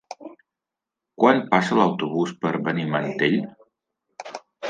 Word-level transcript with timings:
Quan 1.23 1.43
passa 1.51 1.77
l'autobús 1.81 2.33
per 2.45 2.53
Benimantell? 2.69 3.39